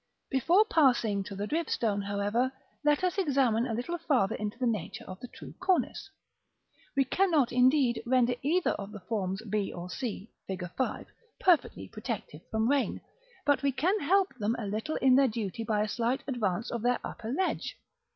§VII. 0.31 0.39
Before 0.39 0.65
passing 0.65 1.23
to 1.25 1.35
the 1.35 1.45
dripstone, 1.45 2.01
however, 2.05 2.51
let 2.83 3.03
us 3.03 3.19
examine 3.19 3.67
a 3.67 3.73
little 3.75 3.99
farther 3.99 4.33
into 4.33 4.57
the 4.57 4.65
nature 4.65 5.05
of 5.05 5.19
the 5.19 5.27
true 5.27 5.53
cornice. 5.59 6.09
We 6.95 7.03
cannot, 7.03 7.51
indeed, 7.53 8.01
render 8.03 8.33
either 8.41 8.71
of 8.71 8.93
the 8.93 9.01
forms 9.01 9.43
b 9.43 9.71
or 9.71 9.91
c, 9.91 10.31
Fig. 10.47 10.67
V., 10.75 11.05
perfectly 11.39 11.87
protective 11.87 12.41
from 12.49 12.67
rain, 12.67 13.01
but 13.45 13.61
we 13.61 13.71
can 13.71 13.99
help 13.99 14.33
them 14.39 14.55
a 14.57 14.65
little 14.65 14.95
in 14.95 15.13
their 15.17 15.27
duty 15.27 15.63
by 15.63 15.83
a 15.83 15.87
slight 15.87 16.23
advance 16.27 16.71
of 16.71 16.81
their 16.81 16.97
upper 17.03 17.31
ledge. 17.31 17.77